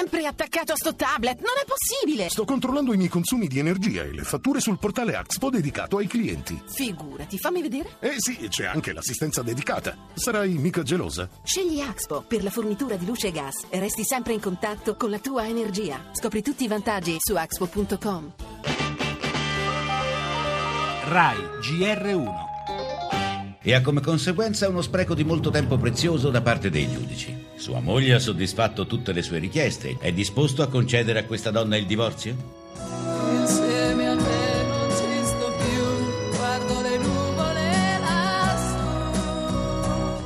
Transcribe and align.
sempre 0.00 0.24
attaccato 0.24 0.72
a 0.72 0.76
sto 0.76 0.94
tablet, 0.94 1.40
non 1.40 1.52
è 1.62 1.66
possibile! 1.66 2.30
Sto 2.30 2.46
controllando 2.46 2.94
i 2.94 2.96
miei 2.96 3.10
consumi 3.10 3.48
di 3.48 3.58
energia 3.58 4.02
e 4.02 4.14
le 4.14 4.22
fatture 4.22 4.58
sul 4.58 4.78
portale 4.78 5.14
Axpo 5.14 5.50
dedicato 5.50 5.98
ai 5.98 6.06
clienti. 6.06 6.58
Figurati, 6.72 7.36
fammi 7.36 7.60
vedere. 7.60 7.96
Eh 8.00 8.14
sì, 8.16 8.48
c'è 8.48 8.64
anche 8.64 8.94
l'assistenza 8.94 9.42
dedicata. 9.42 9.94
Sarai 10.14 10.54
mica 10.54 10.82
gelosa? 10.82 11.28
Scegli 11.42 11.80
Axpo 11.80 12.24
per 12.26 12.42
la 12.42 12.48
fornitura 12.48 12.96
di 12.96 13.04
luce 13.04 13.26
e 13.26 13.32
gas 13.32 13.66
e 13.68 13.78
resti 13.78 14.02
sempre 14.02 14.32
in 14.32 14.40
contatto 14.40 14.96
con 14.96 15.10
la 15.10 15.18
tua 15.18 15.46
energia. 15.46 16.02
Scopri 16.12 16.40
tutti 16.40 16.64
i 16.64 16.68
vantaggi 16.68 17.16
su 17.18 17.34
axpo.com. 17.34 18.32
RAI 21.08 21.38
GR1 21.60 22.48
e 23.62 23.74
ha 23.74 23.82
come 23.82 24.00
conseguenza 24.00 24.66
uno 24.66 24.80
spreco 24.80 25.14
di 25.14 25.24
molto 25.24 25.50
tempo 25.50 25.76
prezioso 25.76 26.30
da 26.30 26.40
parte 26.40 26.70
dei 26.70 26.90
giudici. 26.90 27.49
Sua 27.60 27.80
moglie 27.80 28.14
ha 28.14 28.18
soddisfatto 28.18 28.86
tutte 28.86 29.12
le 29.12 29.20
sue 29.22 29.38
richieste. 29.38 29.96
È 30.00 30.10
disposto 30.12 30.62
a 30.62 30.68
concedere 30.68 31.18
a 31.18 31.24
questa 31.24 31.50
donna 31.50 31.76
il 31.76 31.84
divorzio? 31.84 32.34
Insieme 33.38 34.08
a 34.08 34.16
te 34.16 34.64
non 34.66 34.88
ci 34.88 35.24
sto 35.24 35.52
più, 35.58 36.36
guardo 36.38 36.80
le 36.80 36.96
nuvole 36.96 37.98
lassù. 38.00 38.78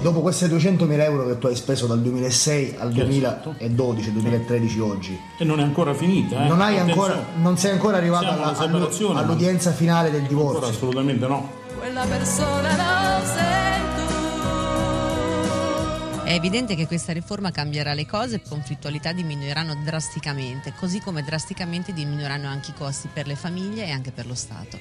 Dopo 0.01 0.21
queste 0.21 0.47
200.000 0.47 1.01
euro 1.03 1.27
che 1.27 1.39
tu 1.39 1.49
hai 1.49 1.57
speso 1.57 1.87
dal 1.89 2.01
2006 2.03 2.77
al 2.79 2.95
Certo. 2.95 3.55
2012, 3.59 4.13
2013 4.13 4.79
oggi, 4.79 5.19
E 5.39 5.45
non 5.45 5.59
è 5.59 5.65
ancora 5.65 5.93
finita, 5.93 6.45
eh? 6.45 6.49
non, 6.49 6.61
hai 6.61 6.79
ancora, 6.79 7.21
non 7.37 7.59
sei 7.59 7.73
ancora 7.73 7.97
arrivato 7.97 8.27
alla- 8.29 8.57
alla 8.57 9.19
all'udienza 9.21 9.73
finale 9.73 10.13
del 10.13 10.21
Ancora 10.21 10.37
divorzio. 10.53 10.69
assolutamente 10.69 11.27
no. 11.27 11.51
Quella 11.77 12.05
persona 12.05 12.69
non 12.77 13.27
sei. 13.27 13.74
È 16.25 16.33
evidente 16.33 16.75
che 16.75 16.87
questa 16.87 17.13
riforma 17.13 17.51
cambierà 17.51 17.93
le 17.93 18.07
cose, 18.07 18.41
conflittualità 18.41 19.13
diminuiranno 19.13 19.83
drasticamente, 19.85 20.73
così 20.75 20.99
come 20.99 21.23
drasticamente 21.23 21.93
diminuiranno 21.93 22.49
anche 22.49 22.71
i 22.71 22.75
costi 22.75 23.11
per 23.13 23.27
le 23.27 23.37
famiglie 23.37 23.85
e 23.85 23.91
anche 23.91 24.11
per 24.11 24.27
lo 24.27 24.35
Stato. 24.35 24.79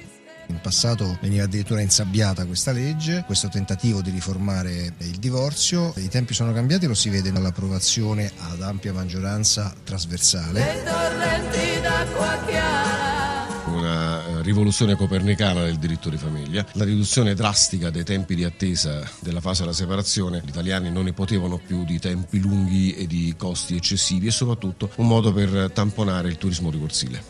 In 0.47 0.61
passato 0.61 1.17
veniva 1.22 1.44
addirittura 1.44 1.81
insabbiata 1.81 2.45
questa 2.45 2.72
legge, 2.72 3.23
questo 3.25 3.50
tentativo 3.50 4.02
di 4.02 4.09
riformare 4.09 4.94
il 5.00 5.17
divorzio. 5.19 5.94
I 5.97 6.08
tempi 6.08 6.33
sono 6.33 6.53
cambiati, 6.53 6.88
lo 6.88 6.94
si 6.94 7.09
vede 7.09 7.30
nell'approvazione 7.30 8.31
ad 8.38 8.61
ampia 8.61 8.94
maggioranza 8.94 9.73
trasversale. 9.83 10.63
Dei 10.63 10.83
torrenti 10.85 11.81
d'acqua 11.81 12.39
chiara. 12.45 13.22
Una 13.66 14.25
eh, 14.25 14.42
rivoluzione 14.42 14.95
copernicana 14.95 15.64
del 15.64 15.78
diritto 15.78 16.09
di 16.09 16.17
famiglia, 16.17 16.66
la 16.73 16.83
riduzione 16.83 17.33
drastica 17.33 17.89
dei 17.89 18.03
tempi 18.03 18.36
di 18.36 18.44
attesa 18.44 19.08
della 19.19 19.42
fase 19.42 19.61
della 19.61 19.73
separazione, 19.73 20.42
gli 20.44 20.50
italiani 20.50 20.92
non 20.92 21.06
ne 21.06 21.14
potevano 21.14 21.58
più 21.58 21.84
di 21.86 22.00
tempi 22.00 22.39
lunghi 22.39 22.94
e 22.94 23.08
di 23.08 23.34
costi 23.38 23.75
eccessivi 23.75 24.28
e 24.28 24.31
soprattutto 24.31 24.89
un 24.95 25.08
modo 25.08 25.31
per 25.34 25.72
tamponare 25.73 26.28
il 26.28 26.38
turismo 26.38 26.69
ricorsile. 26.69 27.22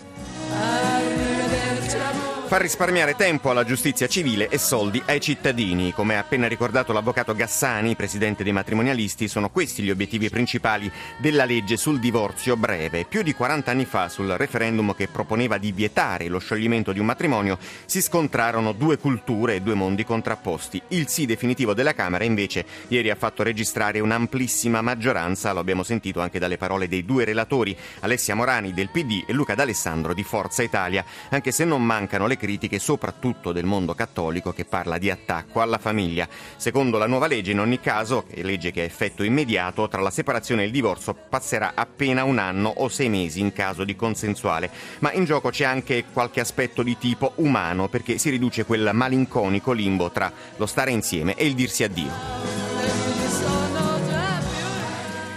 Far 2.46 2.62
risparmiare 2.62 3.16
tempo 3.16 3.50
alla 3.50 3.64
giustizia 3.64 4.06
civile 4.06 4.48
e 4.48 4.60
soldi 4.60 5.02
ai 5.08 5.20
cittadini. 5.20 5.92
Come 5.92 6.16
ha 6.16 6.20
appena 6.20 6.48
ricordato 6.48 6.94
l'avvocato 6.94 7.34
Gassani, 7.34 7.96
presidente 7.96 8.44
dei 8.44 8.52
matrimonialisti, 8.52 9.28
sono 9.28 9.50
questi 9.50 9.82
gli 9.82 9.90
obiettivi 9.90 10.30
principali 10.30 10.92
della 11.18 11.46
legge 11.46 11.78
sul 11.78 12.00
divorzio 12.00 12.56
breve. 12.56 13.06
Più 13.06 13.24
di 13.24 13.34
40 13.34 13.72
anni 13.72 13.86
fa, 13.86 14.08
sul 14.08 14.28
referendum 14.28 14.94
che 14.94 15.08
proponeva 15.08 15.58
di 15.58 15.72
vietare 15.72 16.28
lo 16.28 16.38
scioglimento 16.38 16.92
di 16.92 17.00
un 17.00 17.08
matrimonio, 17.08 17.58
si 17.86 18.04
scontrarono 18.04 18.74
due 18.74 19.00
culture 19.00 19.56
e 19.56 19.62
due 19.62 19.74
mondi 19.74 20.04
contrapposti. 20.04 20.80
Il 20.90 21.08
sì 21.08 21.26
definitivo 21.26 21.74
della 21.74 21.94
Camera, 21.94 22.24
invece, 22.24 22.66
ieri 22.90 23.10
ha 23.10 23.16
fatto 23.16 23.42
registrare 23.42 24.00
un'amplissima 24.00 24.82
maggioranza, 24.82 25.54
lo 25.54 25.60
abbiamo 25.60 25.82
sentito 25.82 26.20
anche 26.20 26.38
dalle 26.38 26.58
parole 26.58 26.88
dei 26.88 27.04
due 27.04 27.26
relatori, 27.26 27.76
Alessia 28.02 28.36
Morani 28.36 28.74
del 28.74 28.92
PD 28.92 29.24
e 29.26 29.34
Luca 29.34 29.56
D'Alessandro 29.56 30.14
di 30.14 30.24
Forza 30.24 30.62
Italia, 30.62 31.04
anche 31.30 31.52
se 31.52 31.66
non 31.66 31.84
mancano 31.84 32.28
le 32.28 32.33
critiche 32.38 32.80
soprattutto 32.80 33.52
del 33.52 33.66
mondo 33.66 33.94
cattolico 33.94 34.54
che 34.54 34.66
parla 34.66 34.98
di 34.98 35.10
attacco 35.10 35.62
alla 35.62 35.78
famiglia. 35.78 36.28
Secondo 36.56 36.98
la 36.98 37.08
nuova 37.08 37.28
legge, 37.28 37.52
in 37.52 37.60
ogni 37.60 37.80
caso, 37.80 38.26
legge 38.36 38.72
che 38.72 38.82
ha 38.82 38.86
effetto 38.86 39.24
immediato, 39.24 39.88
tra 39.88 40.02
la 40.02 40.10
separazione 40.10 40.64
e 40.64 40.66
il 40.66 40.72
divorzio 40.72 41.16
passerà 41.30 41.74
appena 41.76 42.24
un 42.24 42.38
anno 42.38 42.70
o 42.70 42.88
sei 42.90 43.10
mesi 43.10 43.40
in 43.40 43.54
caso 43.54 43.84
di 43.84 43.96
consensuale. 43.96 44.70
Ma 45.00 45.12
in 45.14 45.26
gioco 45.26 45.50
c'è 45.50 45.66
anche 45.66 46.06
qualche 46.12 46.40
aspetto 46.40 46.84
di 46.84 46.98
tipo 46.98 47.34
umano, 47.36 47.88
perché 47.88 48.18
si 48.18 48.30
riduce 48.30 48.66
quel 48.66 48.92
malinconico 48.94 49.72
limbo 49.72 50.12
tra 50.12 50.32
lo 50.58 50.66
stare 50.66 50.92
insieme 50.92 51.36
e 51.36 51.46
il 51.46 51.54
dirsi 51.54 51.84
addio. 51.84 52.53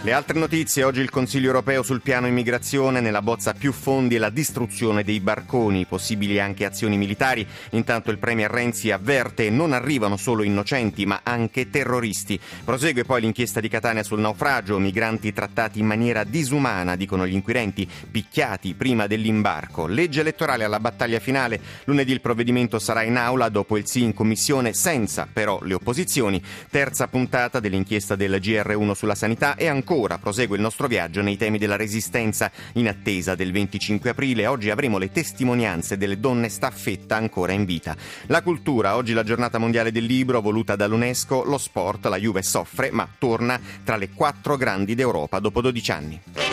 Le 0.07 0.13
altre 0.13 0.39
notizie, 0.39 0.85
oggi 0.85 1.01
il 1.01 1.11
Consiglio 1.11 1.49
europeo 1.49 1.83
sul 1.83 2.01
piano 2.01 2.29
immigrazione, 2.29 3.01
nella 3.01 3.23
bozza 3.23 3.55
più 3.55 3.73
fondi 3.73 4.15
e 4.15 4.19
la 4.19 4.31
distruzione 4.31 5.03
dei 5.03 5.19
barconi, 5.19 5.85
possibili 5.85 6.39
anche 6.39 6.65
azioni 6.65 6.97
militari. 6.97 7.45
Intanto 7.71 8.13
il 8.13 8.19
Premier 8.19 8.49
Renzi 8.49 8.93
avverte 8.93 9.51
non 9.51 9.73
arrivano 9.73 10.17
solo 10.17 10.45
innocenti 10.45 11.05
ma 11.07 11.23
anche 11.25 11.71
terroristi. 11.71 12.39
Prosegue 12.65 13.03
poi 13.03 13.23
l'inchiesta 13.23 13.59
di 13.59 13.69
Catania 13.69 14.05
sul 14.05 14.21
naufragio, 14.21 14.79
migranti 14.79 15.33
trattati 15.33 15.81
in 15.81 15.87
maniera 15.87 16.23
disumana, 16.23 16.95
dicono 16.95 17.27
gli 17.27 17.35
inquirenti, 17.35 17.91
picchiati 18.09 18.75
prima 18.75 19.09
dell'imbarco. 19.09 19.89
Legge 19.89 20.21
elettorale 20.21 20.63
alla 20.63 20.79
battaglia 20.79 21.19
finale, 21.19 21.61
lunedì 21.83 22.13
il 22.13 22.21
provvedimento 22.21 22.79
sarà 22.79 23.03
in 23.03 23.17
aula 23.17 23.49
dopo 23.49 23.77
il 23.77 23.89
sì 23.89 24.05
in 24.05 24.15
commissione 24.15 24.73
senza 24.73 25.27
però 25.33 25.59
le 25.63 25.75
opposizioni. 25.75 26.41
Terza 26.71 27.09
puntata 27.09 27.59
dell'inchiesta 27.59 28.15
del 28.15 28.39
GR1 28.41 28.93
sulla 28.93 29.17
sanità 29.17 29.57
e 29.57 29.67
ancora 29.67 29.95
prosegue 30.19 30.57
il 30.57 30.63
nostro 30.63 30.87
viaggio 30.87 31.23
nei 31.23 31.37
temi 31.37 31.59
della 31.59 31.77
resistenza 31.77 32.51
in 32.75 32.89
attesa 32.89 33.35
del 33.35 33.53
25 33.53 34.11
aprile. 34.11 34.47
Oggi 34.47 34.71
avremo 34.71 34.99
le 34.99 35.11
testimonianze 35.11 35.97
delle 35.97 36.21
donne 36.21 36.49
staffetta 36.49 37.17
ancora 37.17 37.53
in 37.53 37.65
vita. 37.65 37.97
La 38.27 38.43
cultura, 38.43 38.97
oggi 38.97 39.13
la 39.13 39.25
giornata 39.25 39.59
mondiale 39.59 39.91
del 39.91 40.05
libro 40.05 40.41
voluta 40.41 40.77
dall'UNESCO, 40.77 41.45
lo 41.45 41.59
sport, 41.59 42.07
la 42.07 42.19
Juve 42.19 42.43
soffre 42.43 42.91
ma 42.91 43.09
torna 43.19 43.59
tra 43.83 43.97
le 43.97 44.11
quattro 44.11 44.57
grandi 44.57 44.95
d'Europa 44.95 45.39
dopo 45.39 45.61
12 45.61 45.91
anni. 45.91 46.46